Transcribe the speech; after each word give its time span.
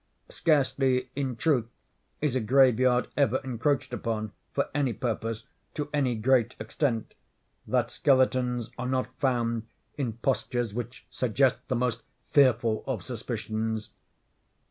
Scarcely, 0.29 1.11
in 1.15 1.35
truth, 1.35 1.67
is 2.21 2.35
a 2.35 2.39
graveyard 2.39 3.07
ever 3.15 3.39
encroached 3.43 3.93
upon, 3.93 4.31
for 4.51 4.67
any 4.73 4.93
purpose, 4.93 5.45
to 5.75 5.91
any 5.93 6.15
great 6.15 6.55
extent, 6.59 7.13
that 7.67 7.91
skeletons 7.91 8.71
are 8.79 8.87
not 8.89 9.13
found 9.19 9.67
in 9.99 10.13
postures 10.13 10.73
which 10.73 11.05
suggest 11.11 11.57
the 11.67 11.75
most 11.75 12.01
fearful 12.31 12.83
of 12.87 13.03
suspicions. 13.03 13.91